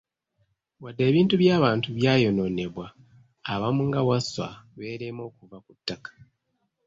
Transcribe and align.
Wadde 0.83 1.03
ebintu 1.09 1.33
by'abantu 1.41 1.87
byayonoonebwa, 1.97 2.87
abamu 3.53 3.81
nga 3.89 4.01
Wasswa 4.09 4.47
beerema 4.77 5.21
okuva 5.29 5.57
ku 5.65 5.71
ttaka. 5.77 6.11